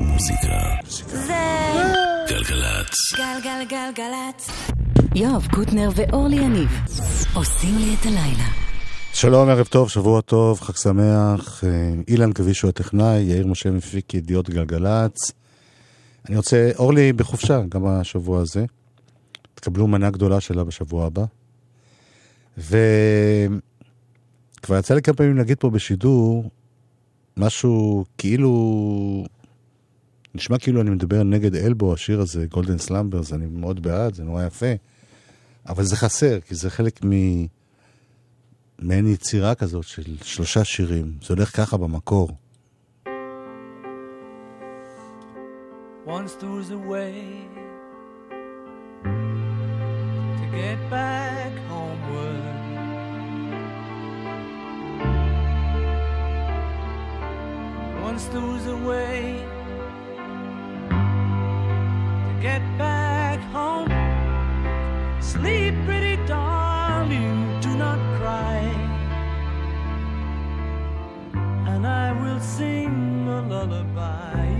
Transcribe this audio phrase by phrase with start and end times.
[0.00, 0.58] מוזיקה.
[1.06, 1.34] זה...
[2.28, 2.94] גלגלצ.
[3.16, 4.50] גלגלגלגלצ.
[5.14, 6.70] יואב קוטנר ואורלי יניב
[7.34, 8.48] עושים לי את הלילה.
[9.12, 11.64] שלום, ערב טוב, שבוע טוב, חג שמח.
[11.64, 15.32] אה, אילן כבישו הטכנאי, יאיר משה מפיק ידיעות גלגלצ.
[16.28, 18.64] אני רוצה, אורלי בחופשה גם השבוע הזה.
[19.54, 21.24] תקבלו מנה גדולה שלה בשבוע הבא.
[22.58, 22.78] וכבר
[24.78, 26.50] יצא לי כמה פעמים להגיד פה בשידור
[27.36, 29.35] משהו כאילו...
[30.36, 34.44] נשמע כאילו אני מדבר נגד אלבו, השיר הזה, Golden Slumbers, אני מאוד בעד, זה נורא
[34.44, 34.72] יפה.
[35.68, 37.10] אבל זה חסר, כי זה חלק מ...
[38.78, 41.12] מעין יצירה כזאת של שלושה שירים.
[41.22, 42.30] זה הולך ככה במקור.
[46.06, 47.16] Once there was a way
[50.40, 52.44] to get back homeward.
[58.08, 59.55] Once there was a way
[62.46, 63.90] get back home.
[65.20, 68.60] Sleep, pretty darling, do not cry.
[71.70, 74.55] And I will sing a lullaby.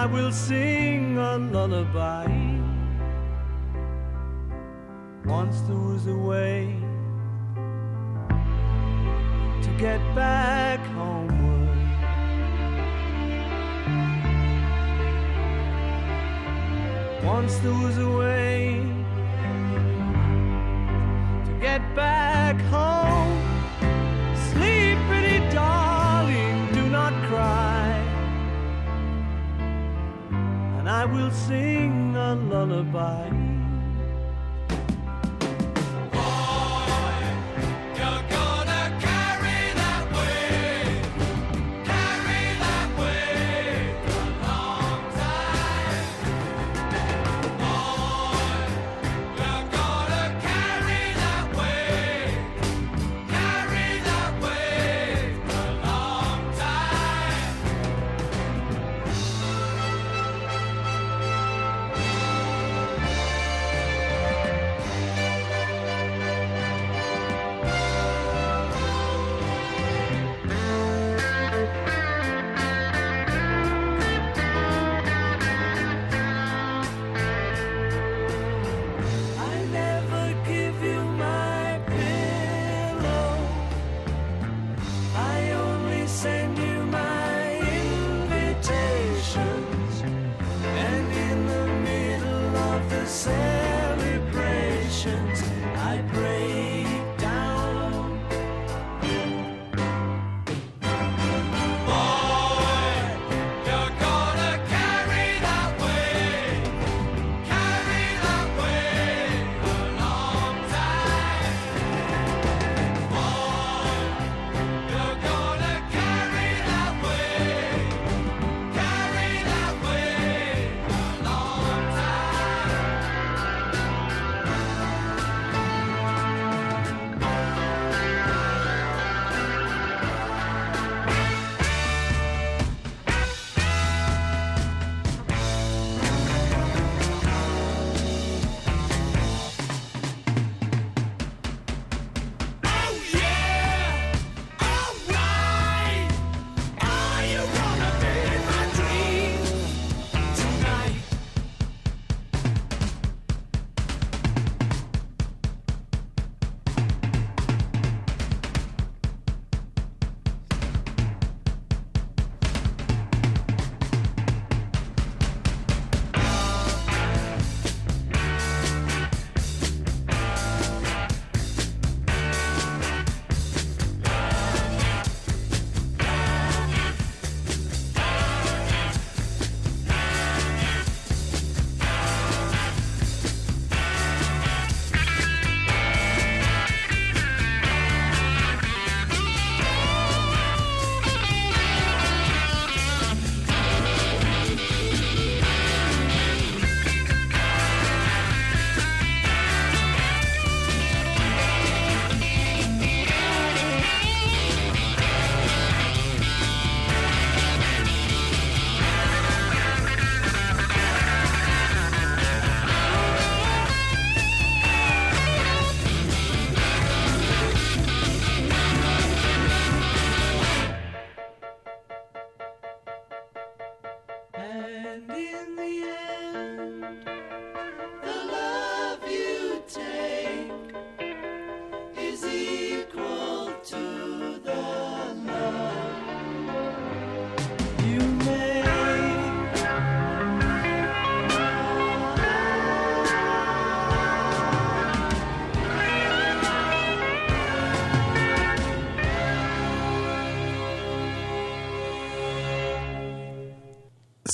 [0.00, 2.26] I will sing a lullaby.
[5.24, 6.76] Once there was a way
[9.62, 11.78] to get back homeward.
[17.24, 18.82] Once there was a way
[21.46, 23.03] to get back home.
[31.00, 33.43] I will sing a lullaby.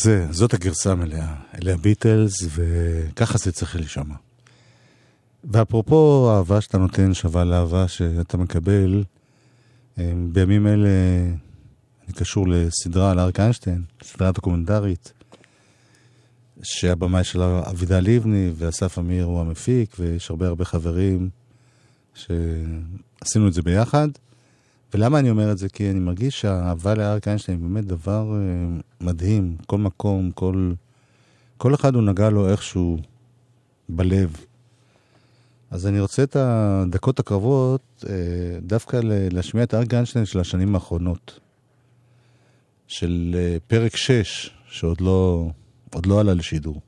[0.03, 1.35] זה, זאת הגרסה המלאה.
[1.55, 4.15] אלה הביטלס, וככה זה צריך להישמע.
[5.45, 9.05] ואפרופו אהבה שאתה נותן שווה לאהבה שאתה מקבל,
[9.99, 10.89] אה, בימים אלה
[12.07, 15.13] אני קשור לסדרה על אריק איינשטיין, סדרה דוקומנטרית,
[16.63, 21.31] שהבמאי שלה אבידה לבני ואסף אמיר הוא המפיק, ויש הרבה הרבה חברים
[22.15, 24.09] שעשינו את זה ביחד.
[24.95, 25.69] ולמה אני אומר את זה?
[25.69, 29.57] כי אני מרגיש שהאהבה לאריק איינשטיין היא באמת דבר uh, מדהים.
[29.67, 30.73] כל מקום, כל,
[31.57, 32.99] כל אחד הוא נגע לו איכשהו
[33.89, 34.37] בלב.
[35.71, 38.07] אז אני רוצה את הדקות הקרבות uh,
[38.63, 41.41] דווקא להשמיע את אריק איינשטיין של השנים האחרונות.
[42.87, 45.51] של uh, פרק 6, שעוד לא,
[46.07, 46.81] לא עלה לשידור.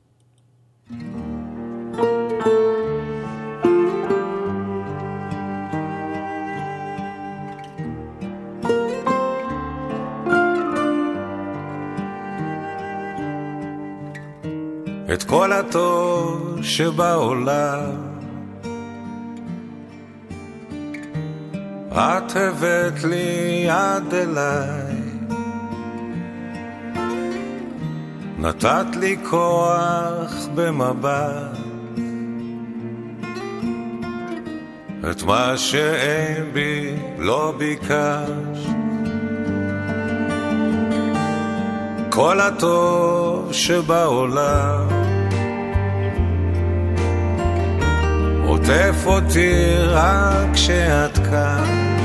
[15.43, 17.91] כל הטוב שבעולם.
[21.91, 24.95] את הבאת לי עד אליי,
[28.39, 31.57] נתת לי כוח במבט,
[35.11, 38.73] את מה שאין בי לא ביקשת.
[42.09, 44.92] כל הטוב שבעולם
[48.63, 51.95] עוטף אותי רק כשאת כאן.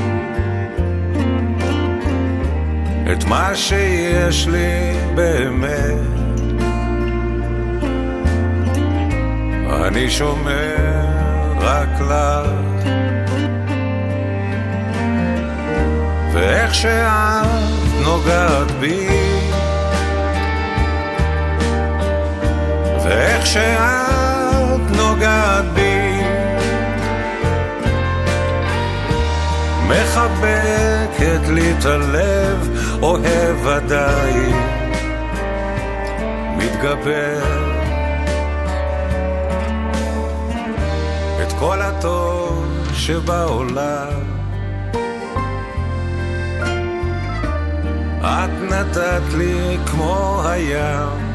[3.11, 5.95] את מה שיש לי באמת,
[9.87, 11.05] אני שומר
[11.59, 12.49] רק לך.
[16.33, 19.07] ואיך שאת נוגעת בי,
[23.03, 25.88] ואיך שאת נוגעת בי,
[29.89, 32.69] מחבקת לי את הלב,
[33.01, 34.55] אוהב עדיין,
[36.57, 37.69] מתגבר.
[41.43, 44.39] את כל הטוב שבעולם.
[48.21, 51.29] את נתת לי כמו הים.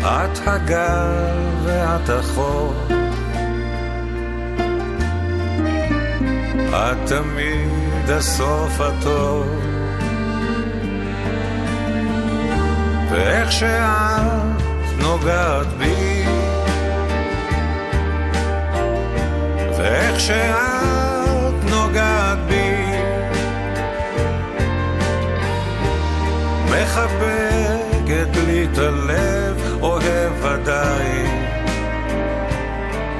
[0.00, 1.32] את הגל
[1.64, 3.05] ואת החור.
[6.74, 9.46] את תמיד הסוף הטוב.
[13.10, 16.24] ואיך שאת נוגעת בי,
[19.78, 22.86] ואיך שאת נוגעת בי,
[26.64, 31.46] מחבקת לי את הלב, אוהב עדיין,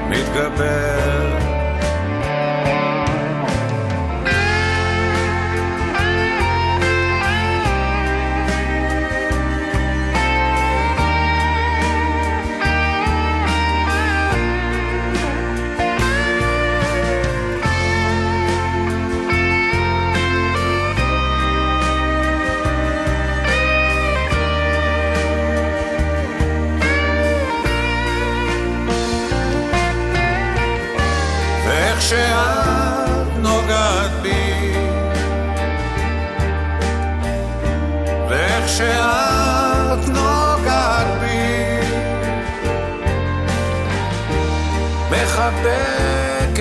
[0.09, 1.26] מתגבר.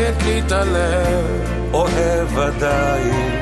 [0.06, 3.36] מחבקת לי את הלב אוהב עדיין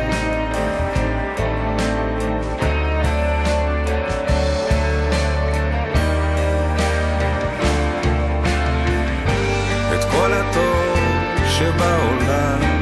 [11.48, 12.73] שבעולם.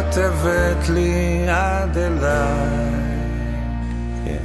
[0.00, 2.90] את הבאת לי עד אליי.
[4.24, 4.44] כן.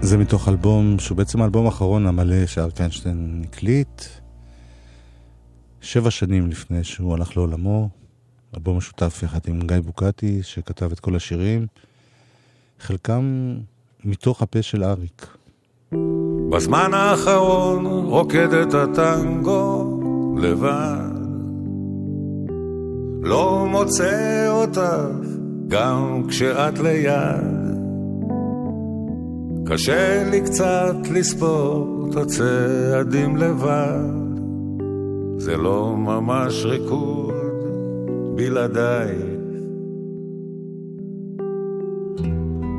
[0.00, 4.02] זה מתוך אלבום שהוא בעצם האלבום האחרון המלא שארק איינשטיין הקליט.
[5.80, 7.88] שבע שנים לפני שהוא הלך לעולמו,
[8.54, 11.66] אלבום משותף יחד עם גיא בוקטי, שכתב את כל השירים,
[12.80, 13.54] חלקם
[14.04, 15.36] מתוך הפה של אריק.
[16.50, 20.00] בזמן האחרון רוקדת הטנגו
[20.42, 21.13] לבד,
[23.24, 24.80] לא מוצא אותך
[25.68, 27.64] גם כשאת ליד.
[29.66, 34.24] קשה לי קצת לספור את הצעדים לבד,
[35.36, 37.34] זה לא ממש ריקוד
[38.34, 39.14] בלעדיי.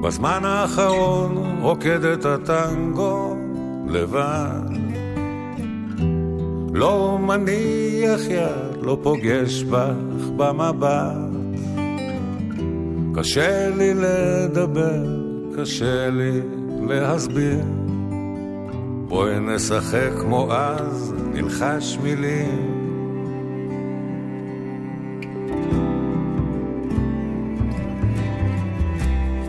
[0.03, 3.35] בזמן האחרון רוקדת הטנגו
[3.87, 4.75] לבד.
[6.73, 11.15] לא מניח יד, לא פוגש בך במבט.
[13.15, 15.05] קשה לי לדבר,
[15.57, 16.41] קשה לי
[16.87, 17.63] להסביר.
[19.07, 22.85] בואי נשחק כמו אז, נלחש מילים.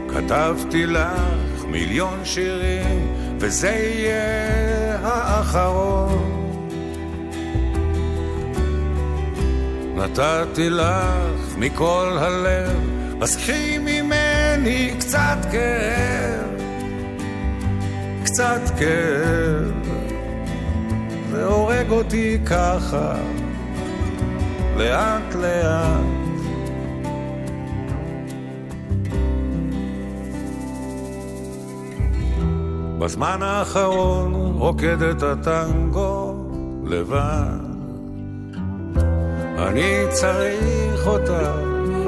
[0.08, 6.35] כתבתי לך מיליון שירים, וזה יהיה האחרון.
[9.96, 12.80] נתתי לך מכל הלב,
[13.20, 16.60] אז קחי ממני קצת כאב,
[18.24, 19.72] קצת כאב.
[21.30, 23.14] זה הורג אותי ככה,
[24.76, 26.16] לאט לאט.
[32.98, 36.34] בזמן האחרון רוקדת הטנגו
[36.84, 37.65] לבד.
[39.58, 41.32] אני צריך אותך,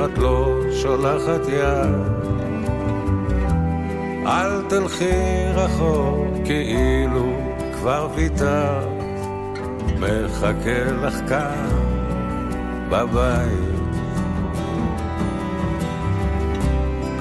[0.04, 2.18] את לא שולחת יד.
[4.26, 7.32] אל תלכי רחוק, כאילו
[7.72, 8.88] כבר ויתרת,
[10.00, 11.68] מחכה לך כאן
[12.90, 13.78] בבית.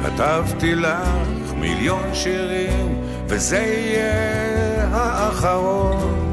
[0.03, 6.26] כתבתי לך מיליון שירים, וזה יהיה האחרון.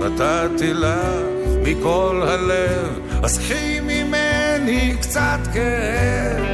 [0.00, 6.44] נתתי לך מכל הלב, אז קחי ממני קצת כאב,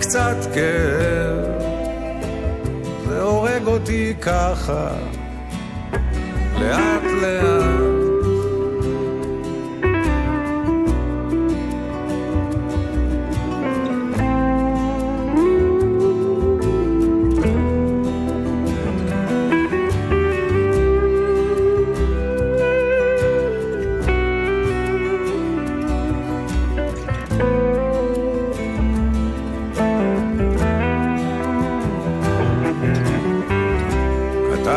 [0.00, 1.44] קצת כאב.
[3.08, 4.88] זה הורג אותי ככה,
[6.60, 7.53] לאט לאט.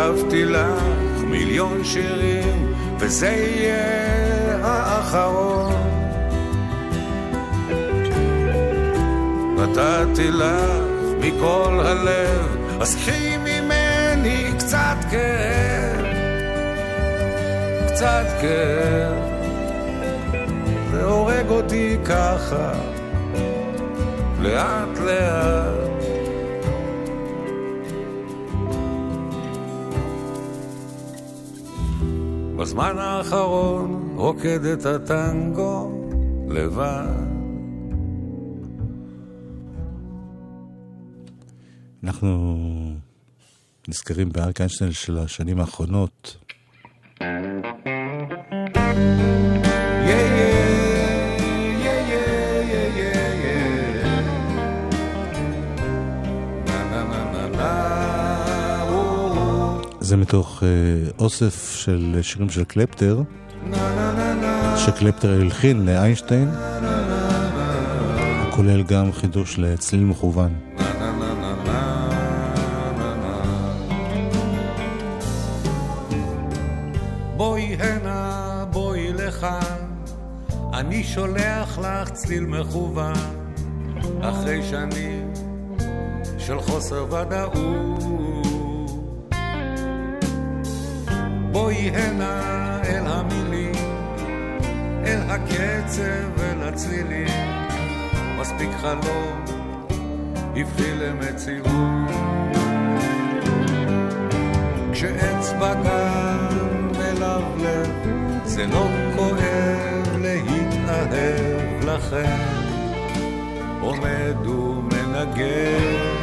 [0.07, 0.83] כתבתי לך
[1.23, 5.73] מיליון שירים, וזה יהיה האחרון.
[9.57, 10.81] נתתי לך
[11.19, 16.05] מכל הלב, אז קחי ממני קצת כאב,
[17.87, 19.13] קצת כאב.
[20.91, 22.71] זה הורג אותי ככה,
[24.39, 25.86] לאט לאט.
[32.67, 35.91] בזמן האחרון רוקדת הטנגו
[36.49, 37.07] לבד.
[42.03, 42.57] אנחנו
[43.87, 46.37] נזכרים באריק איינשטיין של השנים האחרונות.
[60.07, 60.67] זה מתוך אה,
[61.19, 63.21] אוסף של שירים של קלפטר,
[64.77, 66.51] שקלפטר הלחין לאיינשטיין,
[68.51, 70.53] כולל גם חידוש לצליל מכוון.
[77.37, 79.13] בואי הנה, בואי
[80.73, 83.13] אני שולח לך צליל מכוון,
[84.21, 85.33] אחרי שנים
[86.37, 88.46] של חוסר ודאות.
[91.95, 93.75] הנה אל המילים,
[95.05, 97.27] אל הקצב ואל הצלילים,
[98.39, 99.45] מספיק חלום,
[100.55, 101.67] הביא למציאות.
[104.91, 106.47] כשאצבע כאן
[106.97, 107.91] מלבלב,
[108.45, 112.37] זה לא כואב להתאהב לכם,
[113.81, 116.17] עומד ומנגן.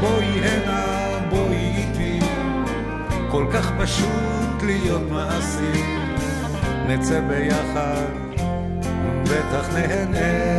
[0.00, 1.01] בואי הנה,
[3.32, 5.82] כל כך פשוט להיות מעשי,
[6.88, 8.12] נצא ביחד,
[9.22, 10.52] בטח נהנה.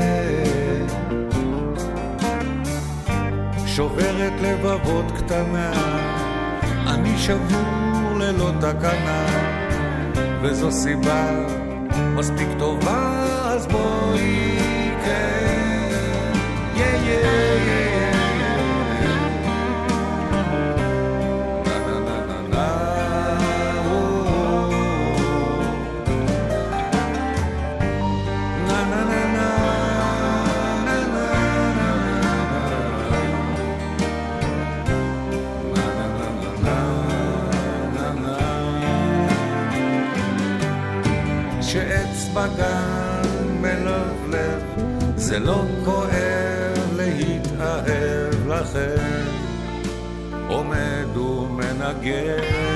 [3.65, 5.71] שוברת לבבות קטנה,
[6.87, 9.25] אני שבור ללא תקנה,
[10.41, 11.25] וזו סיבה
[12.15, 14.57] מספיק טובה, אז בואי
[15.05, 15.89] כן.
[16.75, 17.52] Yeah, yeah, yeah.
[45.33, 49.25] זה לא כואב להתאהב לכם,
[50.47, 52.72] עומד ומנגן.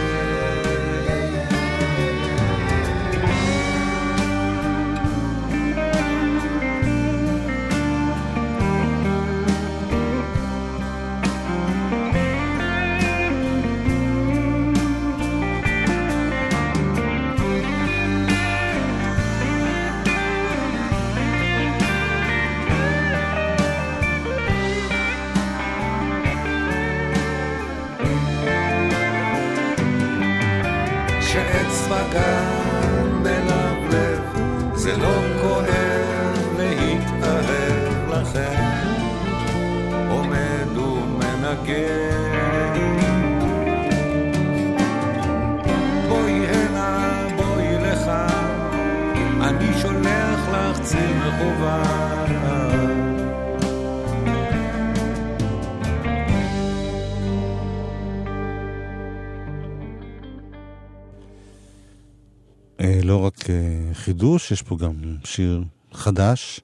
[64.07, 64.93] חידוש, יש פה גם
[65.23, 66.61] שיר חדש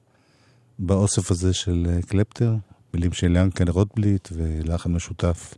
[0.80, 2.56] באוסף הזה של אה, קלפטר,
[2.94, 5.54] מילים של ינקל רוטבליט ולחן משותף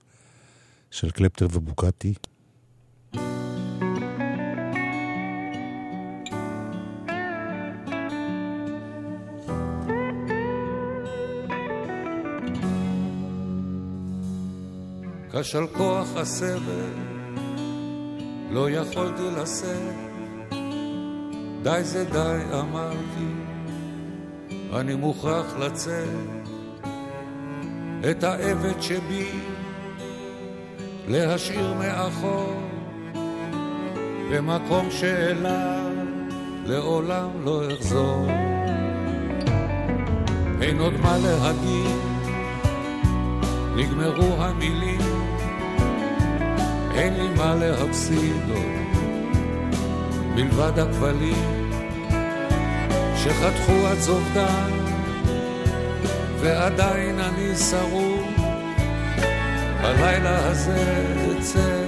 [0.91, 2.13] של קלפטר ובוקטי.
[15.34, 16.93] כשל כוח הסבל,
[18.52, 20.05] לא יכולתי לשאת.
[21.65, 23.32] די זה די, אמרתי,
[24.73, 26.47] אני מוכרח לצאת.
[28.12, 29.32] את העבד שבי
[31.08, 32.62] להשאיר מאחור,
[34.32, 35.91] במקום שאליו
[36.65, 38.28] לעולם לא אחזור.
[40.62, 42.01] אין עוד מה להגיד,
[43.75, 45.01] נגמרו המילים,
[46.93, 48.85] אין לי מה להפסיד עוד,
[50.36, 51.71] מלבד הכבלים
[53.15, 54.71] שחתכו עד זובדן,
[56.39, 58.26] ועדיין אני שרוד.
[59.82, 61.86] בלילה הזה אצא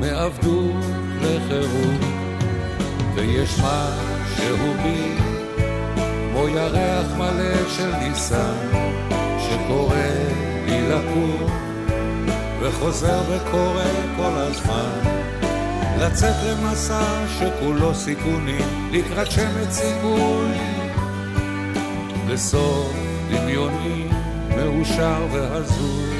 [0.00, 0.84] מעבדות
[1.20, 2.00] לחירות,
[3.14, 5.16] ויש משהו בי
[6.32, 8.68] כמו ירח מלא של ניסן,
[9.38, 9.96] שקורא
[10.66, 11.46] לי לקום,
[12.60, 13.84] וחוזר וקורא
[14.16, 15.11] כל הזמן.
[16.06, 20.58] לצאת למסע שכולו סיכונים, לקראת שמץ סיכוי,
[22.28, 22.92] לסוף
[23.30, 24.08] דמיוני,
[24.56, 26.16] מאושר והזוי.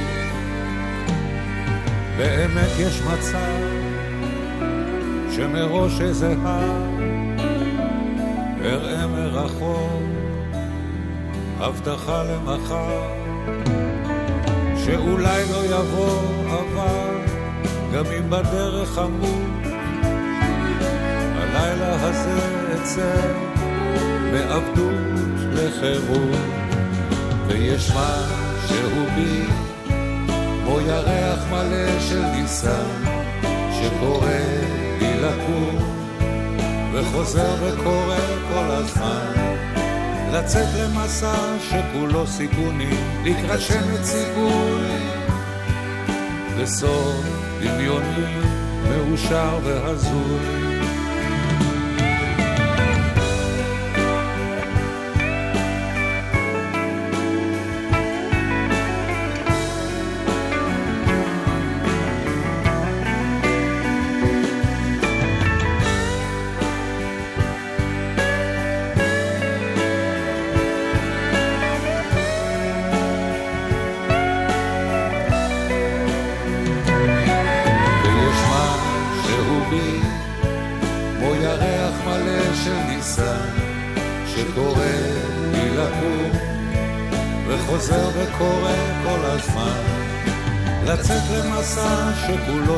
[2.16, 3.62] באמת יש מצב
[5.31, 6.83] שמראש איזה הר
[8.64, 10.03] אראה מרחוק
[11.59, 13.03] הבטחה למחר
[14.85, 17.21] שאולי לא יבוא אבל
[17.95, 19.51] גם אם בדרך הלילה
[22.00, 22.38] הזה
[22.74, 23.33] אצא
[24.33, 24.92] מעבדות
[25.52, 26.62] לחירות.
[27.46, 29.44] ויש משהו בי
[30.64, 33.05] כמו ירח מלא של ניסן
[33.72, 34.28] שקורא
[35.00, 35.78] לי לקום
[36.92, 38.16] וחוזר וקורא
[38.52, 39.33] כל הזמן.
[40.33, 41.35] לצאת למסע
[41.70, 45.22] שכולו סיכונים לקראת שמץ סיכוי.
[46.59, 47.24] לסוף
[47.61, 48.40] דמיוני
[48.88, 50.71] מאושר והזוי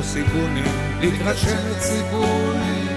[0.05, 0.65] סיכונים,
[1.01, 2.89] לקראת שמץ סיכוי,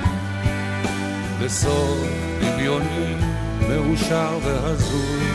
[1.42, 2.08] בסוף
[2.42, 3.16] דמיוני
[3.70, 5.28] מאושר והזוי.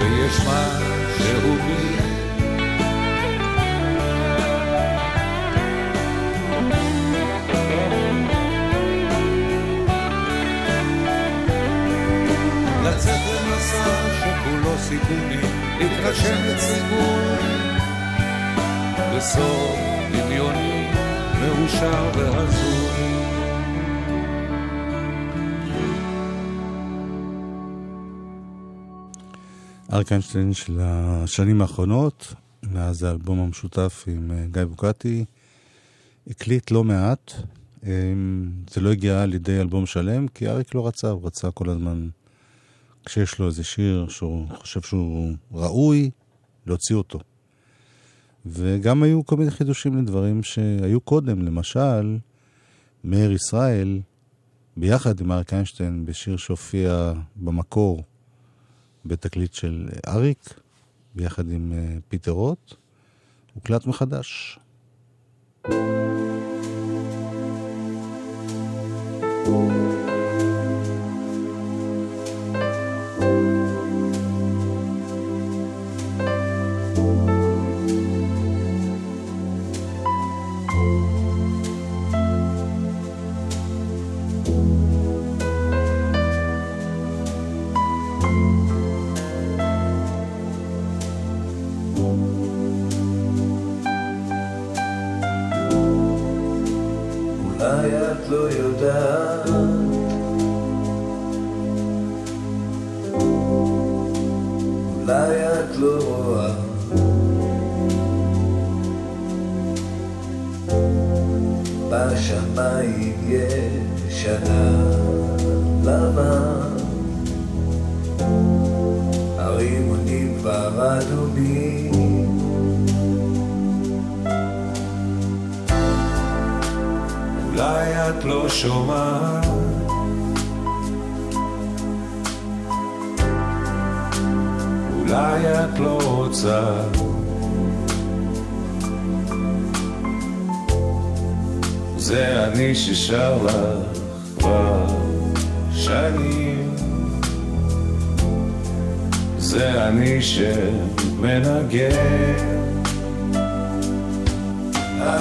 [0.00, 1.94] ויש משהו בי.
[12.84, 15.40] לצאת למסע שכולו סיכונים,
[15.78, 17.33] להתרשם לציבור
[19.24, 19.78] בסוף
[20.12, 20.88] דמיוני
[21.40, 23.14] מאושר והזוי
[29.92, 35.24] אריק איינשטיין של השנים האחרונות, מאז האלבום המשותף עם אה, גיא בוקטי,
[36.26, 37.32] הקליט לא מעט.
[37.86, 37.90] אה,
[38.70, 42.08] זה לא הגיע על ידי אלבום שלם, כי אריק לא רצה, הוא רצה כל הזמן,
[43.04, 46.10] כשיש לו איזה שיר שהוא חושב שהוא ראוי,
[46.66, 47.20] להוציא אותו.
[48.46, 52.18] וגם היו כל מיני חידושים לדברים שהיו קודם, למשל,
[53.04, 54.00] מאיר ישראל,
[54.76, 58.02] ביחד עם אריק איינשטיין, בשיר שהופיע במקור
[59.04, 60.60] בתקליט של אריק,
[61.14, 62.74] ביחד עם אה, פיטר רוט,
[63.54, 64.58] הוקלט מחדש.
[65.66, 65.72] thank
[69.48, 69.73] you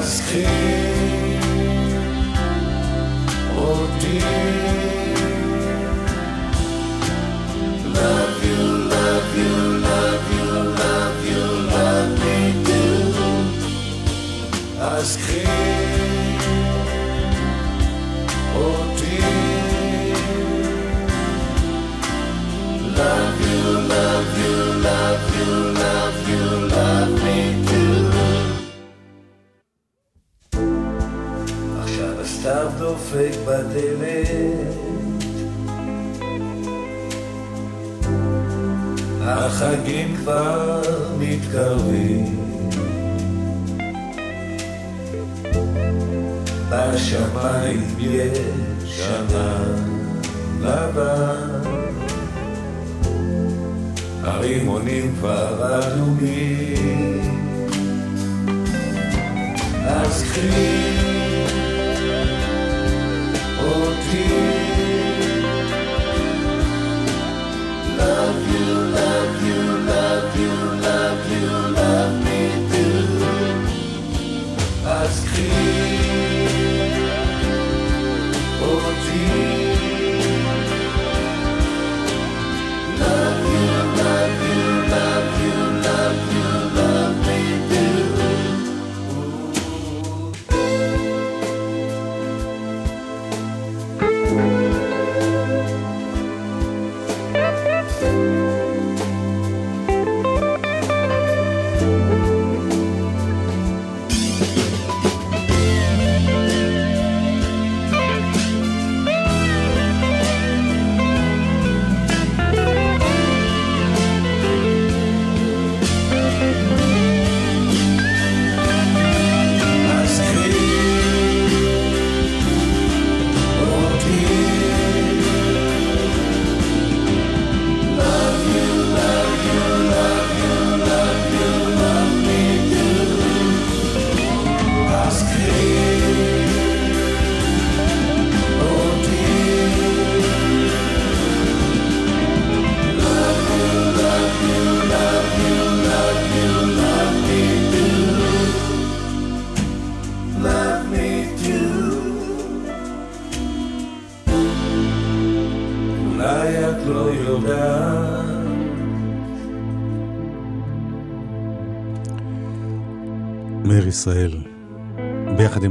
[0.03, 0.45] קחי
[3.57, 4.42] אותי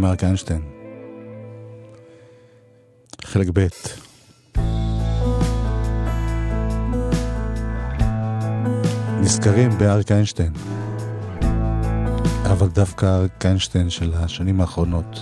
[0.02, 0.60] עם אריק איינשטיין.
[3.24, 3.66] חלק ב'
[9.20, 10.52] נזכרים באריק איינשטיין,
[12.52, 15.20] אבל דווקא אריק איינשטיין של השנים האחרונות.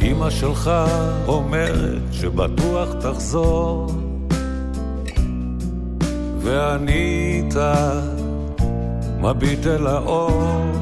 [0.00, 0.70] אמא שלך
[1.26, 3.86] אומרת שבטוח תחזור
[6.40, 8.00] ואני איתה
[9.20, 10.75] מביט אל האור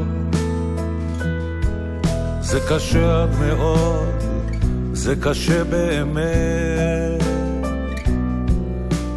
[2.54, 4.22] זה קשה עד מאוד,
[4.92, 7.24] זה קשה באמת.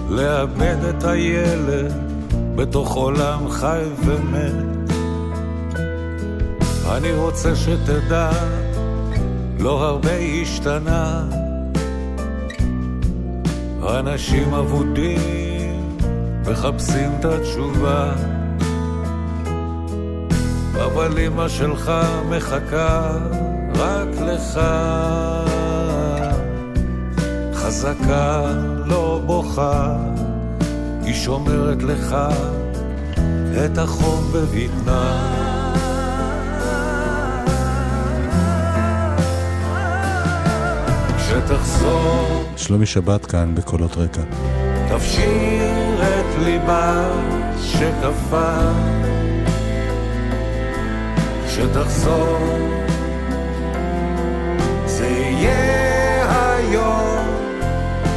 [0.09, 1.93] לאבד את הילד
[2.55, 4.91] בתוך עולם חי ומת.
[6.91, 8.31] אני רוצה שתדע,
[9.59, 11.23] לא הרבה השתנה.
[13.99, 15.97] אנשים אבודים
[16.47, 18.13] מחפשים את התשובה
[20.87, 21.91] אבל אמא שלך
[22.29, 23.17] מחכה
[23.75, 24.59] רק לך.
[27.53, 28.53] חזקה,
[28.85, 29.95] לא בוכה,
[31.03, 32.15] היא שומרת לך
[33.65, 35.33] את החום בבטנה.
[41.17, 44.21] כשתחזור, שלומי שבת כאן בקולות רקע.
[44.89, 47.09] תפשיר את ליבה
[47.57, 48.71] שקפה
[51.57, 52.39] כשתחזור
[54.85, 57.27] זה יהיה היום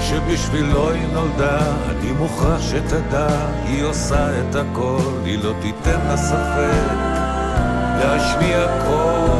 [0.00, 1.58] שבשבילו היא נולדה.
[1.90, 3.28] אני מוכרח שתדע
[3.64, 6.92] היא עושה את הכל היא לא תיתן לה ספק
[7.98, 9.30] להשמיע קול.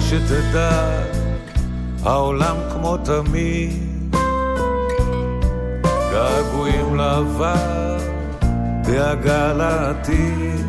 [0.00, 1.02] שתדע
[2.02, 3.89] העולם כמו תמיד
[6.70, 7.98] געגועים לעבר,
[8.84, 10.66] דאגה לעתיד.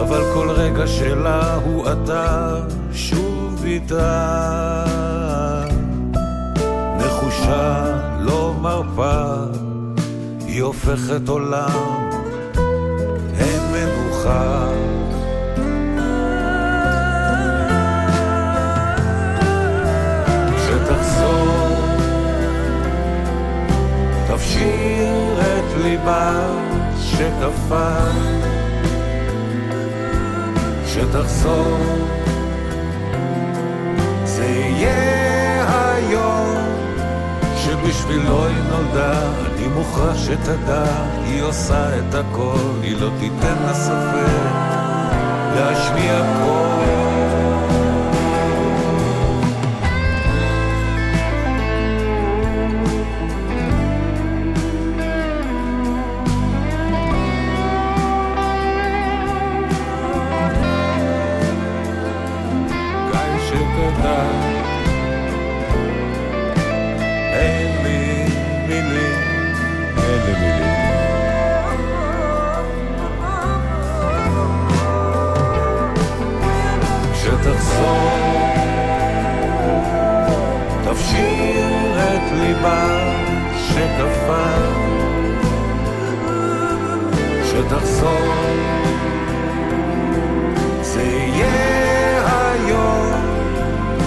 [0.00, 2.54] אבל כל רגע שלה הוא אתה
[2.92, 4.84] שוב איתה.
[6.98, 7.84] נחושה,
[8.20, 9.34] לא מרפה,
[10.46, 12.10] היא הופכת עולם,
[13.38, 14.69] אין מנוחה.
[24.40, 26.40] תפשיר את ליבה
[27.00, 27.96] שקפה
[30.84, 31.78] כשתחזור
[34.24, 36.56] זה יהיה היום
[37.56, 40.84] שבשבילו היא נולדה אני מוכרח שתדע
[41.24, 44.50] היא עושה את הכל היא לא תיתן לה ספק
[45.54, 46.99] להשמיע קול
[82.50, 83.12] את ליבה
[83.68, 84.44] שקפה
[87.42, 88.18] כשתחזור
[90.82, 93.12] זה יהיה היום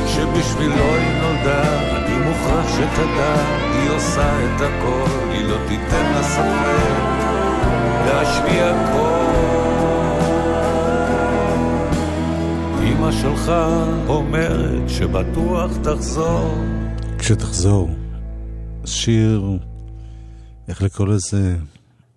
[0.08, 1.64] שבשבילו היא נולדה.
[1.96, 3.36] אני מוכרח שתדע
[3.74, 6.94] היא עושה את הכל היא לא תיתן לה ספק
[8.06, 9.24] להשמיע קול.
[12.84, 13.52] אמא שלך
[14.08, 16.58] אומרת שבטוח תחזור.
[17.20, 17.90] כשתחזור,
[18.86, 19.44] שיר,
[20.68, 21.58] איך לקרוא לזה,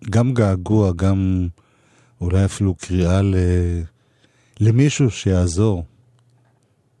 [0.09, 1.47] גם געגוע, גם
[2.21, 3.35] אולי אפילו קריאה ל...
[4.59, 5.85] למישהו שיעזור.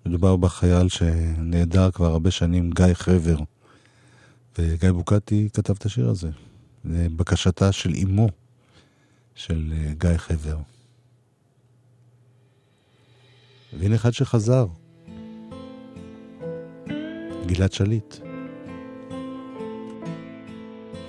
[0.05, 3.37] מדובר בחייל שנעדר כבר הרבה שנים, גיא חבר.
[4.57, 6.29] וגיא בוקטי כתב את השיר הזה,
[6.85, 8.29] לבקשתה של אמו
[9.35, 10.57] של אה, גיא חבר.
[13.79, 14.67] והנה אחד שחזר,
[17.45, 18.26] גלעד שליט.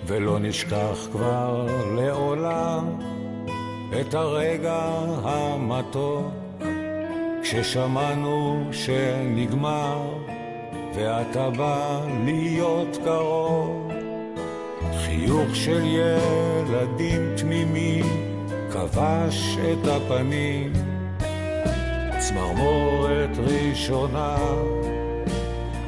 [0.08, 1.66] ולא נשכח כבר
[1.96, 2.98] לעולם
[4.00, 4.80] את הרגע
[5.22, 6.26] המתוק
[7.42, 9.98] כששמענו שנגמר
[10.94, 13.92] ואתה בא להיות קרוב.
[14.98, 18.04] חיוך של ילדים תמימים
[18.72, 20.72] כבש את הפנים
[22.18, 24.36] צמרמורת ראשונה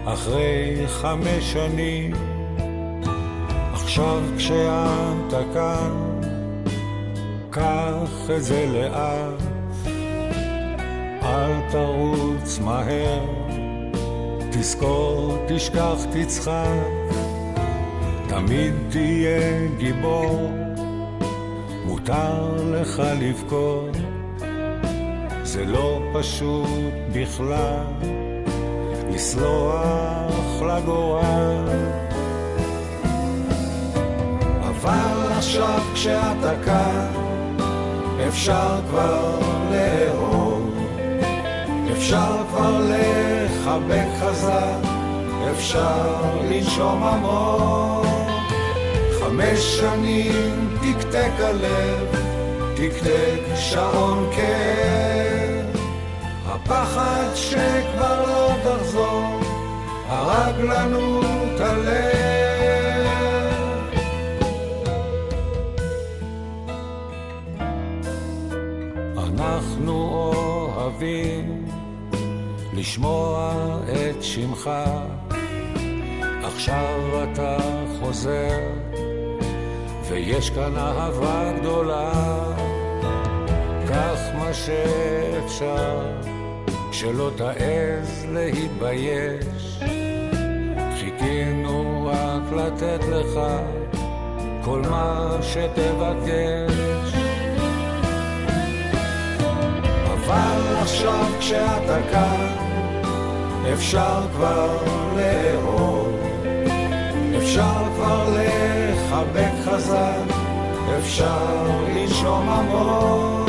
[0.05, 2.13] אחרי חמש שנים,
[3.91, 6.21] עכשיו כשאת כאן,
[7.51, 9.43] קח את זה לאט,
[11.23, 13.25] אל תרוץ מהר,
[14.51, 17.15] תזכור, תשכח, תצחק,
[18.29, 20.51] תמיד תהיה גיבור,
[21.85, 23.97] מותר לך לבכות,
[25.43, 27.85] זה לא פשוט בכלל.
[29.15, 32.10] לסלוח לגורל.
[34.83, 37.07] אבל עכשיו כשאתה כאן,
[38.29, 39.39] אפשר כבר
[39.71, 40.79] לאהוב,
[41.93, 44.89] אפשר כבר לחבק חזק,
[45.51, 48.07] אפשר לנשום עמוק.
[49.21, 52.07] חמש שנים תקתק הלב,
[52.75, 55.81] תקתק שעון כאב.
[56.47, 59.41] הפחד שכבר לא תחזור,
[60.09, 62.30] הרג לנו את הלב.
[71.01, 71.65] אוהבים
[72.73, 73.55] לשמוע
[73.87, 74.71] את שמך,
[76.43, 77.57] עכשיו אתה
[78.01, 78.59] חוזר,
[80.09, 82.13] ויש כאן אהבה גדולה.
[83.89, 86.01] קח מה שאפשר,
[86.93, 89.81] שלא תעז להתבייש.
[91.01, 93.41] חיכינו רק לתת לך
[94.65, 97.20] כל מה שתבקש.
[100.91, 102.47] עכשיו כשאתה כאן,
[103.73, 104.79] אפשר כבר
[105.17, 106.21] לאהוב,
[107.39, 110.35] אפשר כבר לחבק חזק,
[110.99, 113.49] אפשר לנשום עמוק.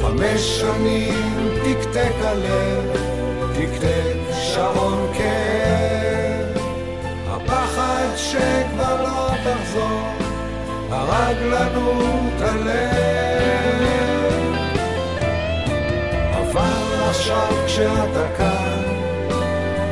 [0.00, 2.96] חמש שנים תקתק הלב,
[3.54, 6.64] תקתק שעון כאב.
[7.28, 10.00] הפחד שכבר לא תחזור,
[10.90, 12.00] הרג לנו
[12.36, 13.35] את הלב.
[17.26, 18.82] עכשיו כשאתה כאן,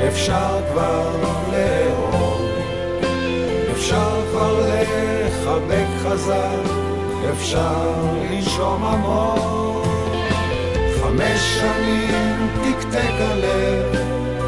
[0.09, 1.11] אפשר כבר
[1.53, 2.41] לאהוב,
[3.73, 6.71] אפשר כבר לחבק חזק,
[7.33, 7.93] אפשר
[8.31, 9.87] לנשום עמוק.
[11.03, 13.97] חמש שנים תקתק הלב,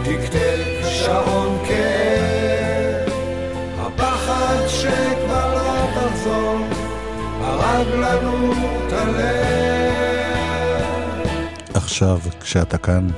[0.05, 3.13] תקתק שעון כאב.
[3.81, 6.59] הפחד שכבר לא תחזור,
[7.41, 9.66] הרג לנו את הלב.
[11.97, 13.09] עכשיו, כשאתה כאן,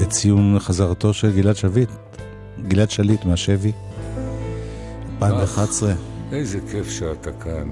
[0.00, 1.88] לציון חזרתו של גלעד שביט,
[2.68, 3.72] גלעד שליט מהשבי,
[5.22, 5.94] 2011.
[6.32, 7.70] איזה כיף שאתה כאן.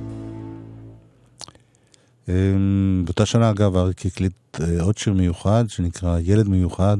[2.28, 6.98] אמ, באותה שנה, אגב, אריק הקליט אה, עוד שיר מיוחד, שנקרא ילד מיוחד,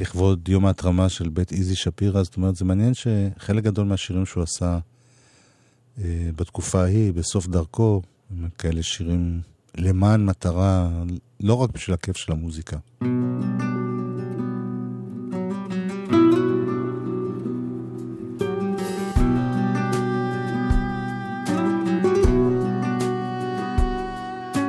[0.00, 2.22] לכבוד יום ההתרמה של בית איזי שפירא.
[2.22, 4.78] זאת אומרת, זה מעניין שחלק גדול מהשירים שהוא עשה
[5.98, 8.02] אה, בתקופה ההיא, בסוף דרכו,
[8.58, 10.88] כאלה שירים למען מטרה,
[11.40, 12.76] לא רק בשביל הכיף של המוזיקה.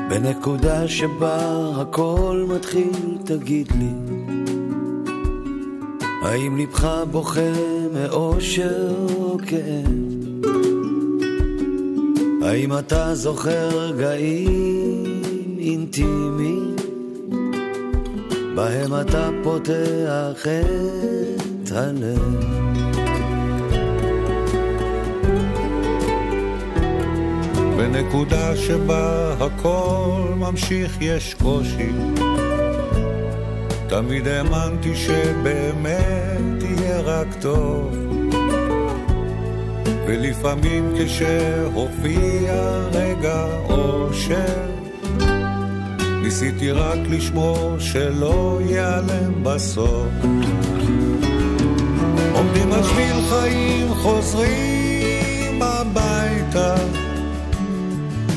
[0.09, 1.37] בנקודה שבה
[1.81, 3.93] הכל מתחיל, תגיד לי,
[6.21, 7.51] האם לבך בוכה
[7.93, 10.02] מאושר או כאב?
[12.45, 15.21] האם אתה זוכר רגעים
[15.59, 16.75] אינטימיים,
[18.55, 20.45] בהם אתה פותח
[21.63, 22.63] את הלב?
[27.77, 31.91] בנקודה שבה הכל ממשיך יש קושי.
[33.87, 38.22] תמיד האמנתי שבאמת יהיה רק טוב.
[40.05, 42.53] ולפעמים כשהופיע
[42.91, 44.69] רגע אושר,
[46.23, 50.07] ניסיתי רק לשמור שלא ייעלם בסוף.
[52.33, 56.75] עומדים על שביל חיים, חוזרים הביתה.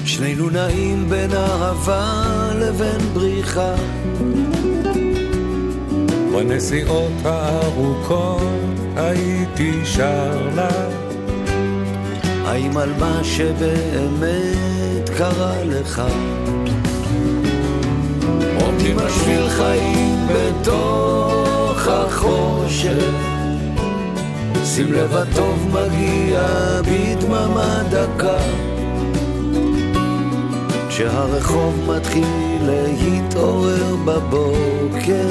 [0.04, 3.74] שנינו נעים בין אהבה לבין בריחה.
[6.32, 8.42] בנסיעות הארוכות
[8.96, 10.88] הייתי שר לה,
[12.46, 16.02] האם על מה שבאמת קרה לך?
[18.60, 19.08] עומדים על
[19.48, 23.14] חיים בתוך החושך.
[24.64, 26.40] שים לב הטוב מגיע
[26.82, 28.38] בדממה דקה.
[30.88, 35.28] כשהרחוב מתחיל להתעורר בבוקר,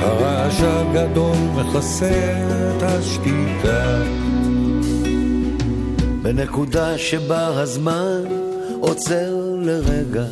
[0.00, 2.32] הרעש הגדול מכסה
[2.76, 4.21] את השתיקה.
[6.22, 8.22] בנקודה שבה הזמן
[8.80, 10.24] עוצר לרגע.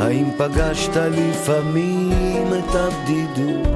[0.00, 3.66] האם פגשת לפעמים את הבדידות?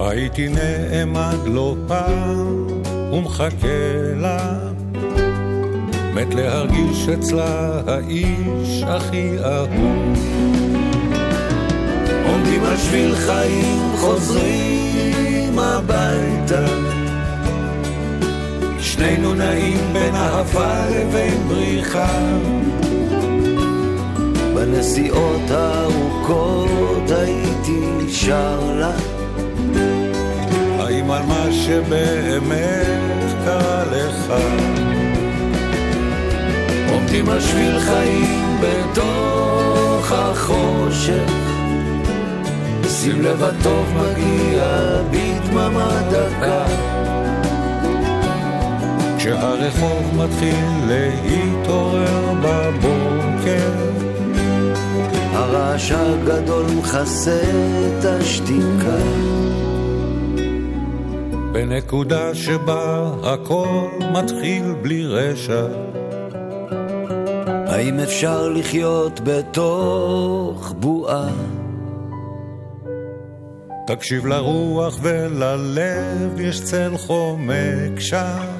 [0.00, 2.66] הייתי נעמד לא פעם
[3.12, 4.58] ומחכה לה,
[6.14, 10.18] מת להרגיש אצלה האיש הכי אהוב.
[12.26, 16.89] עומדים על שביל חיים חוזרים הביתה
[19.00, 22.18] שנינו נעים בין אהבה לבין בריחה.
[24.54, 28.92] בנסיעות הארוכות הייתי שר לה
[30.78, 34.32] האם על מה שבאמת קרה לך?
[36.92, 41.32] עומדים על שביל חיים בתוך החושך
[42.88, 44.64] שים לב הטוב מגיע
[45.10, 46.64] בדממה דקה
[49.20, 53.72] כשהרחוב מתחיל להתעורר בבוקר
[55.32, 58.96] הרעש הגדול מכסה את השתיקה
[61.52, 65.66] בנקודה שבה הכל מתחיל בלי רשע
[67.66, 71.28] האם אפשר לחיות בתוך בועה?
[73.86, 78.59] תקשיב לרוח וללב, יש צל חומק שם.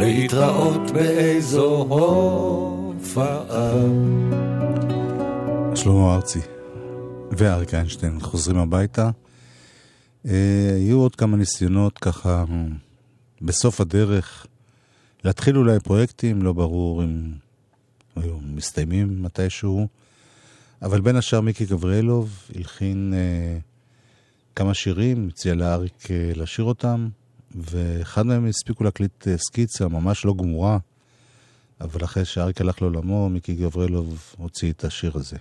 [0.00, 1.76] להתראות באיזו
[2.96, 3.70] הופעה.
[5.74, 6.38] שלמה ארצי
[7.30, 9.10] ואריק איינשטיין חוזרים הביתה.
[10.26, 12.44] אה, היו עוד כמה ניסיונות ככה
[13.42, 14.46] בסוף הדרך
[15.24, 17.32] להתחיל אולי פרויקטים, לא ברור אם
[18.16, 19.88] היו מסתיימים מתישהו,
[20.82, 23.58] אבל בין השאר מיקי גבריאלוב הלחין אה,
[24.56, 27.08] כמה שירים, הציע לאריק אה, לשיר אותם,
[27.56, 30.78] ואחד מהם הספיקו להקליט אה, סקיצה ממש לא גמורה,
[31.80, 35.36] אבל אחרי שאריק הלך לעולמו, מיקי גבריאלוב הוציא את השיר הזה.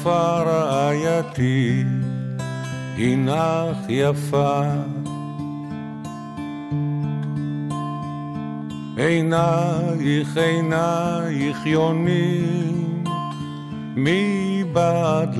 [0.00, 1.84] יפה רעייתי,
[2.98, 4.62] הנך יפה.
[8.96, 13.04] עינייך עינייך יונים,
[13.96, 15.36] מבעד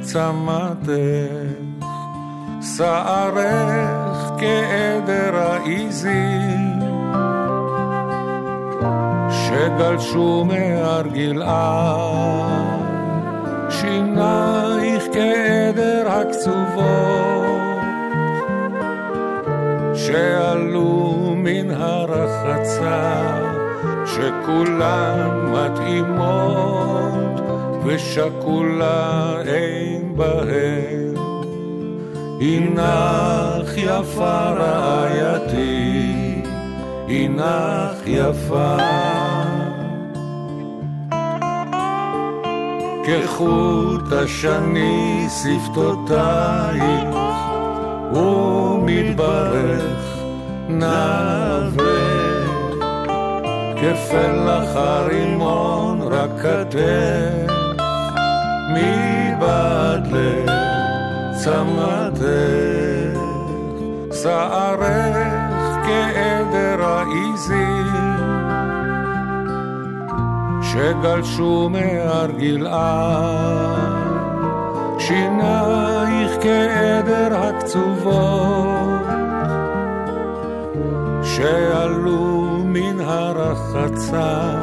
[0.00, 0.92] לצמתך,
[2.76, 6.72] שערך כעדר העיזים.
[9.30, 12.81] שגלשו מהר גלעד,
[14.22, 16.84] שינייך כעדר הקצובות,
[19.94, 23.38] שעלו מן הרחצה,
[24.06, 27.40] שכולן מתאימות,
[27.84, 31.14] ושכולה אין בהן.
[32.40, 36.02] הנך יפה רעייתי,
[37.08, 39.11] הנך יפה.
[43.04, 47.16] כחוט השני שפתותייך,
[48.14, 50.02] ומתברך
[50.68, 52.02] נווה.
[53.76, 57.52] כפלח הרימון רק כתף,
[58.70, 60.06] מבעד
[61.32, 61.62] לצמתך,
[64.22, 65.16] שערך
[65.84, 67.91] כעדר העיזים.
[70.72, 73.92] שגלשו מהר גלעד,
[74.98, 79.06] שינייך כעדר הקצובות,
[81.22, 84.60] שעלו מן הרחצה,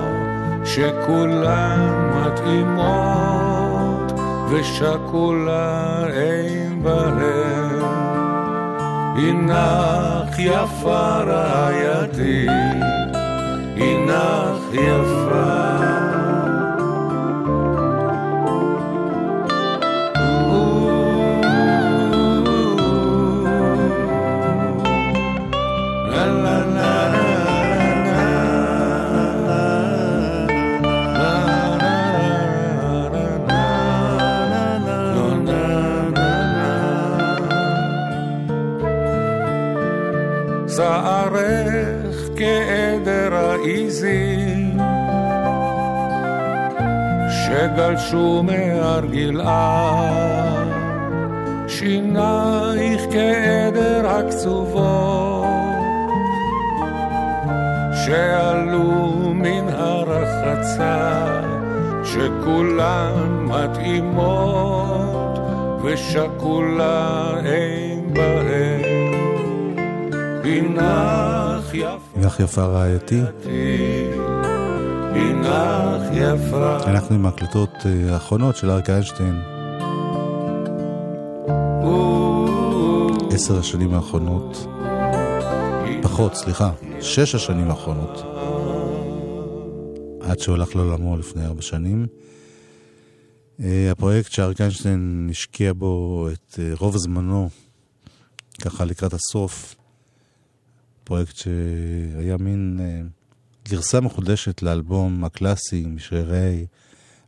[0.65, 4.11] שכולן מתאימות,
[4.51, 7.69] ושכולה אין בהן.
[9.19, 12.47] הנך יפה רעייתי,
[13.79, 16.08] הנך יפה.
[47.59, 50.67] שגלשו מהר גלעד,
[51.67, 55.45] שינייך כעדר הקצובות
[58.05, 61.41] שעלו מן הרחצה,
[62.03, 65.39] שכולן מתאימות
[65.83, 69.09] ושכולה אין בהן.
[70.43, 73.21] בנך יפה לך יפה רעייתי.
[76.13, 79.41] יפה אנחנו עם ההקלטות אה, האחרונות של אריק איינשטיין,
[83.31, 84.67] עשר השנים האחרונות.
[86.01, 88.21] פחות, סליחה, שש השנים האחרונות.
[90.21, 92.07] עד שהולך לעולמו לפני ארבע שנים.
[93.63, 97.49] אה, הפרויקט שאריק איינשטיין השקיע בו את אה, רוב זמנו,
[98.61, 99.75] ככה לקראת הסוף,
[101.03, 102.79] פרויקט שהיה מין
[103.69, 106.65] גרסה מחודשת לאלבום הקלאסי משרירי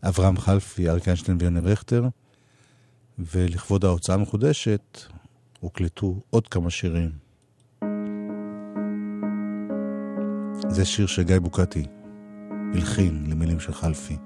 [0.04, 2.08] אברהם חלפי, אריק איינשטיין ויוני רכטר,
[3.20, 5.02] ולכבוד ההוצאה המחודשת
[5.60, 7.10] הוקלטו עוד כמה שירים.
[10.70, 11.86] זה שיר שגיא בוקטי
[12.74, 14.18] הלחין למילים של חלפי.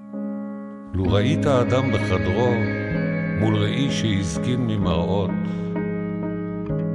[0.94, 2.48] לו ראית אדם בחדרו
[3.40, 5.30] מול ראי שהזקין ממראות,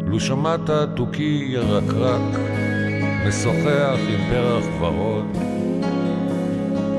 [0.05, 2.39] לו שמעת תוכי ירקרק
[3.27, 5.25] משוחח עם פרח ורוד,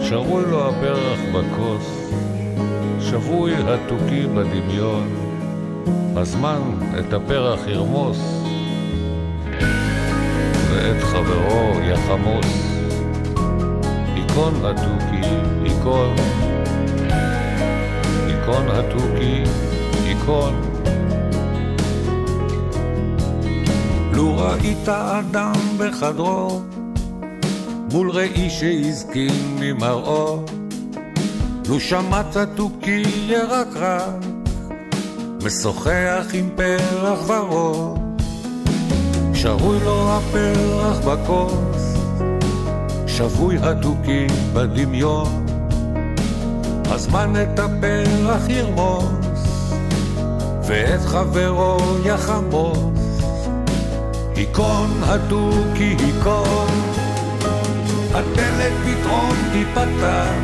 [0.01, 2.13] שרוי לו הפרח בכוס,
[3.01, 5.09] שבוי התוכי בדמיון,
[6.17, 6.61] הזמן
[6.99, 8.19] את הפרח ירמוס,
[10.71, 12.73] ואת חברו יחמוס.
[14.17, 15.29] ייכון התוכי,
[15.65, 16.17] ייכון,
[18.29, 19.43] ייכון התוכי,
[20.05, 20.72] ייכון.
[24.23, 26.61] לו ראית אדם בחדרו,
[27.93, 30.45] מול ראי שהזקין ממראו,
[31.69, 34.25] לו שמעת תוכי ירקרק,
[35.45, 37.99] משוחח עם פרח ורוד,
[39.35, 41.97] שרוי לו הפרח בכוס,
[43.07, 45.47] שבוי התוכי בדמיון,
[46.85, 49.73] הזמן את הפרח ירמוס,
[50.63, 53.12] ואת חברו יחמוס.
[54.37, 56.69] היכון התוכי היכון,
[58.15, 60.35] הדלת פתאום תיפתח,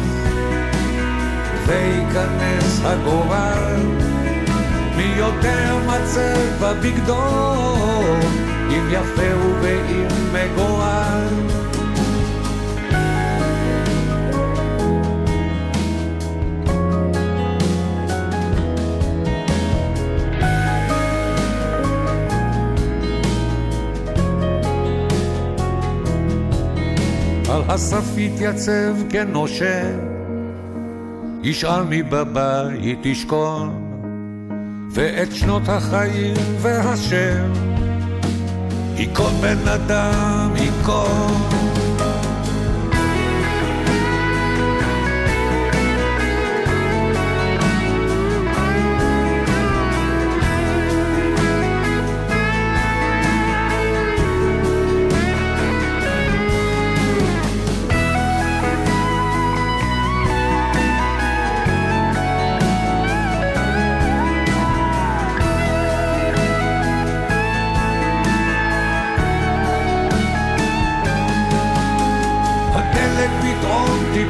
[1.67, 3.77] וייכנס הגורל,
[4.97, 7.25] מי יותר מצב בבגדו,
[8.71, 11.68] אם יפה ואם מגורל.
[27.69, 29.83] הסף יתייצב כנושה,
[31.43, 33.85] ישאל מי בבית ישכון,
[34.91, 37.53] ואת שנות החיים והשם,
[38.97, 41.78] ייכון בן אדם, ייכון.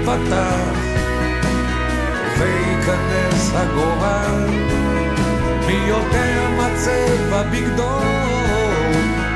[0.08, 0.78] תיפתח,
[2.38, 4.46] וייכנס הגורל,
[5.66, 8.00] מי יותר מצב בבגדו,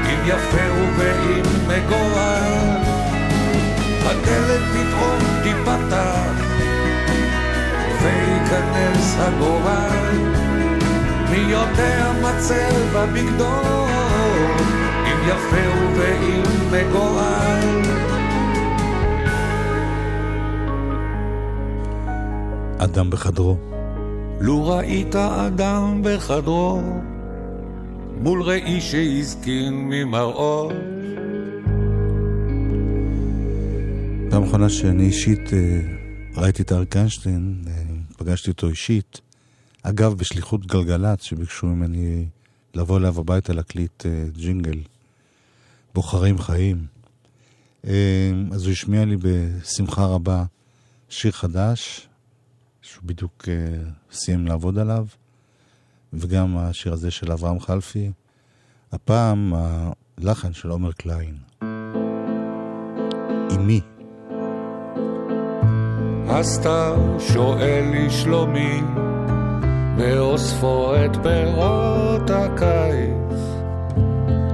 [0.07, 2.83] אם יפה ואם מגורל.
[4.05, 6.45] הדלת פתאום תיפתח,
[8.03, 10.19] וייכנס הגורל,
[11.31, 13.87] מי יותר מצב בבגדו,
[15.07, 17.92] אם יפה ואם מגורל.
[22.85, 23.57] אדם בחדרו.
[24.41, 26.81] לו ראית אדם בחדרו,
[28.21, 30.71] מול ראי שהזקין ממראו,
[34.31, 35.81] פעם אחרונה שאני אישית אה,
[36.37, 37.73] ראיתי את אריק איינשטיין, אה,
[38.17, 39.21] פגשתי אותו אישית.
[39.83, 42.27] אגב, בשליחות גלגלצ, שביקשו ממני
[42.75, 44.79] לבוא אליו הביתה להקליט אה, ג'ינגל,
[45.95, 46.87] בוחרים חיים.
[48.53, 50.45] אז הוא השמיע לי בשמחה רבה
[51.09, 52.09] שיר חדש,
[52.83, 53.55] שהוא בדיוק אה,
[54.13, 55.07] סיים לעבוד עליו,
[56.13, 58.11] וגם השיר הזה של אברהם חלפי.
[58.93, 59.53] הפעם
[60.19, 61.37] הלחן של עומר קליין.
[63.57, 63.81] אמי.
[66.29, 68.81] הסתיו שואל לשלומי,
[69.97, 73.39] באוספו את פירות הקיץ.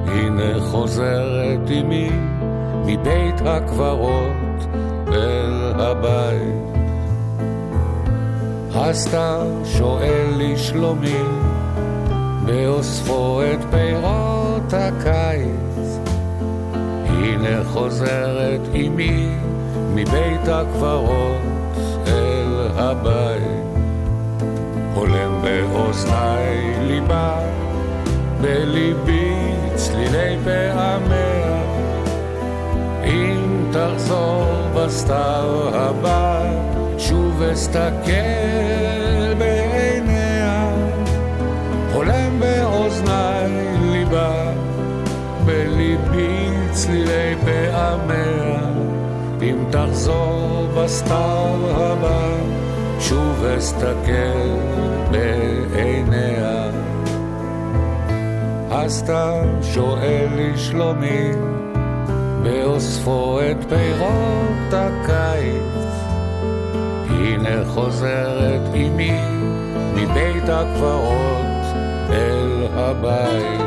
[0.07, 2.11] הנה חוזרת אמי
[2.87, 4.67] מבית הקברות
[5.09, 6.78] אל הבית.
[8.81, 11.23] הסתיו שואל לשלומי,
[12.47, 15.99] באוספו את פירות הקיץ.
[17.07, 19.29] הנה חוזרת אמי
[19.95, 21.77] מבית הקברות
[22.07, 23.59] אל הבית.
[24.95, 27.39] הולם באוזניי ליבה,
[28.41, 29.33] בליבי
[29.75, 31.63] צלילי פעמיה.
[33.05, 36.43] אם תחזור בסתיו הבא,
[36.99, 38.13] שוב אסתכל
[39.39, 40.71] בעיניה.
[41.93, 43.51] הולם באוזניי
[43.83, 44.53] ליבה,
[45.45, 48.61] בליבי צלילי פעמיה.
[49.43, 52.29] אם תחזור בסתיו הבא,
[53.01, 54.57] שוב אסתכל
[55.11, 56.71] בעיניה.
[58.71, 61.31] הסתיו שואל לשלומי,
[62.43, 65.98] באוספו את פירות הקיץ.
[67.29, 69.21] הנה חוזרת אמי
[69.95, 71.77] מבית הקברות
[72.11, 73.61] אל הבית.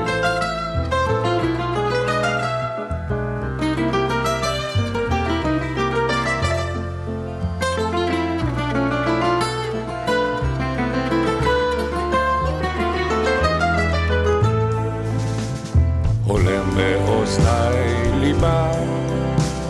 [16.25, 18.71] הולם באוזניי ליבה,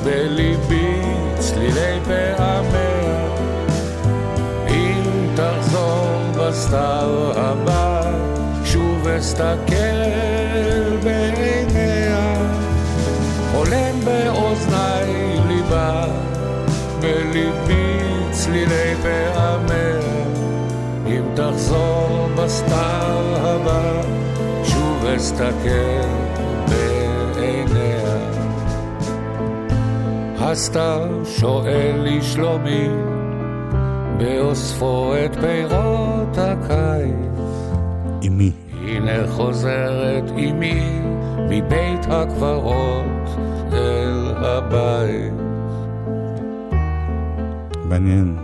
[0.03, 1.01] בליבי
[1.39, 2.40] צלילי פעמיה.
[6.71, 8.01] בסתיו הבא,
[8.65, 9.73] שוב אסתכל
[11.03, 12.33] בעיניה.
[13.53, 16.05] הולם באוזניי ליבה,
[16.99, 17.99] בליבי
[18.31, 19.99] צלילי פעמיה.
[21.07, 24.01] אם תחזור בסתיו הבא,
[24.63, 26.07] שוב אסתכל
[26.69, 28.17] בעיניה.
[30.39, 32.87] הסתיו שואל לשלומי,
[34.21, 37.39] באוספו את פירות הקיץ.
[38.27, 38.51] אמי.
[38.73, 40.99] הנה חוזרת אמי
[41.49, 43.39] מבית הקברות
[43.73, 45.33] אל הבית.
[47.85, 48.37] מעניין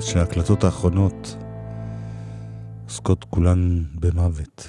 [0.00, 1.36] שההקלטות האחרונות
[2.84, 4.68] עוסקות כולן במוות.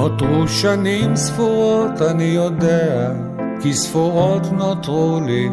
[0.00, 3.12] נותרו שנים ספורות, אני יודע,
[3.62, 5.48] כי ספורות נותרו לי.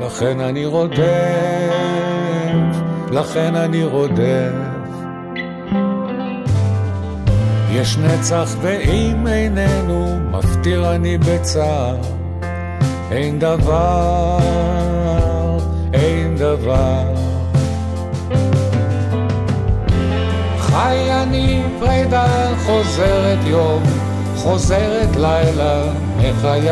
[0.00, 1.02] לכן אני רודף,
[3.10, 4.52] לכן אני רודף.
[7.72, 11.96] יש נצח ואם איננו, מפטיר אני בצער.
[13.10, 14.38] אין דבר,
[15.92, 17.17] אין דבר.
[20.78, 22.26] חי אני פרידה,
[22.66, 23.82] חוזרת יום,
[24.36, 25.82] חוזרת לילה
[26.16, 26.70] מחיי.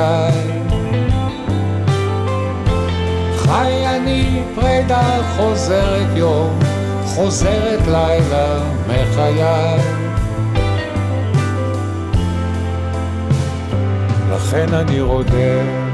[3.36, 6.58] חי אני פרידה, חוזרת יום,
[7.04, 9.42] חוזרת לילה מחיי.
[14.30, 15.85] לכן אני רודף.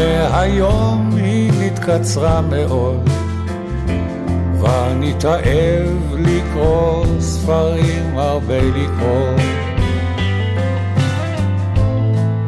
[0.00, 3.10] נדמה היום היא נתקצרה מאוד,
[4.60, 9.36] ואני תאב לקרוא ספרים הרבה לקרוא.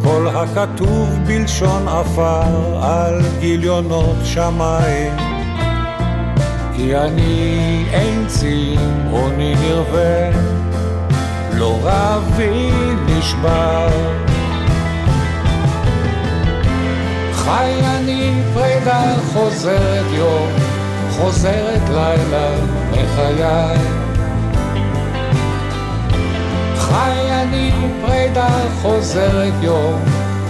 [0.03, 5.17] כל הכתוב בלשון עפר על גיליונות שמיים,
[6.77, 10.31] כי אני אין צמאוני נרווה,
[11.53, 12.71] לא רבי
[13.07, 14.32] נשבר.
[17.45, 20.49] חי אני פרידה חוזרת יום,
[21.11, 22.51] חוזרת לילה
[22.91, 23.79] מחיי.
[26.77, 27.73] חי אני
[28.07, 28.49] פרידה
[28.83, 30.01] חוזרת יום,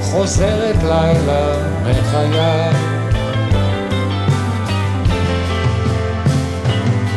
[0.02, 2.72] חוזרת לילה מחיי.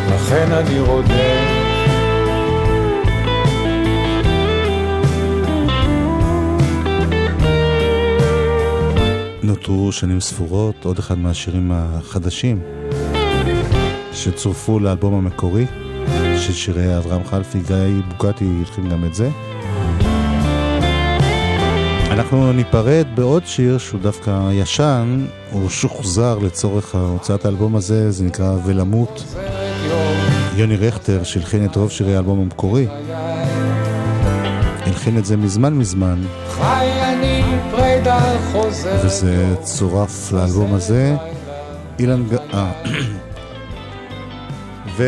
[0.09, 1.54] לכן אני רודף
[9.69, 12.59] נותרו שנים ספורות, עוד אחד מהשירים החדשים
[14.13, 15.65] שצורפו לאלבום המקורי,
[16.37, 17.75] של שירי אברהם חלפי, גיא
[18.07, 19.29] בוקטי הלחין גם את זה.
[22.11, 28.57] אנחנו ניפרד בעוד שיר שהוא דווקא ישן, הוא שוחזר לצורך הוצאת האלבום הזה, זה נקרא
[28.65, 29.23] ולמות.
[30.55, 32.87] יוני רכטר שהלחין את רוב שירי האלבום המקורי.
[34.85, 36.21] הלחין את זה מזמן מזמן.
[36.49, 37.04] חי אני פרידה חוזר.
[39.03, 41.15] וזה צורף לאלבום הזה.
[41.99, 42.35] אילן ג...
[42.53, 42.71] אה.
[44.97, 45.03] ו...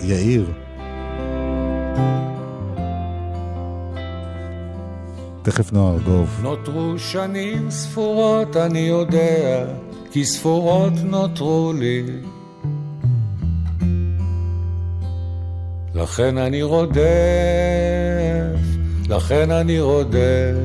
[0.00, 0.46] יאיר.
[5.42, 6.40] תכף נועה ארגוב.
[6.42, 9.64] נותרו שנים ספורות, אני יודע,
[10.10, 12.02] כי ספורות נותרו לי.
[15.94, 16.98] לכן אני רודף,
[19.16, 20.56] לכן אני רודף.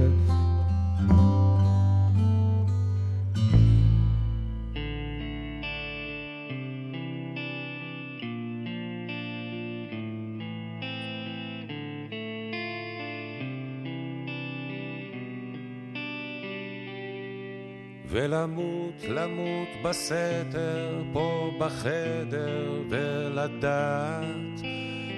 [18.10, 24.62] ולמות, למות בסתר, פה בחדר, ולדעת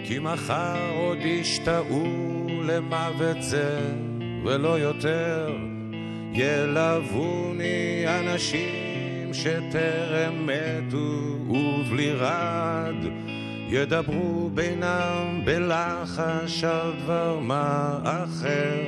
[0.06, 2.39] כי מחר עוד ישתאו
[2.70, 3.80] למוות זה,
[4.46, 5.56] ולא יותר
[6.34, 11.08] ילווני אנשים שטרם מתו
[11.50, 12.96] ובלי רד
[13.70, 18.82] ידברו בינם בלחש על דבר מה אחר,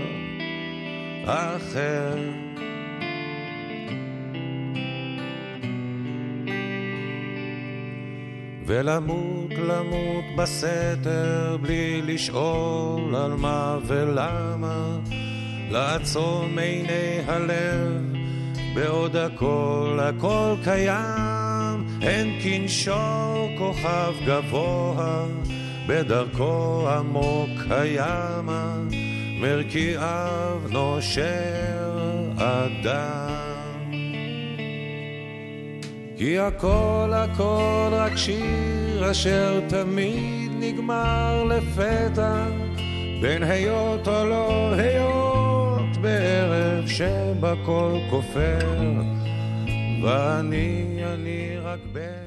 [1.25, 2.50] אחר.
[8.73, 14.97] ולמות למות בסתר בלי לשאול על מה ולמה.
[15.69, 18.13] לעצום עיני הלב
[18.75, 21.85] בעוד הכל הכל קיים.
[22.01, 25.25] אין כנשור כוכב גבוה
[25.87, 28.75] בדרכו עמוק הימה.
[29.41, 31.91] מרקיעיו נושר
[32.37, 33.50] אדם
[36.21, 42.45] כי הכל הכל רק שיר אשר תמיד נגמר לפתע.
[43.21, 48.59] בין היות או לא היות בערב שבכל כופר.
[50.03, 52.20] ואני אני רק בן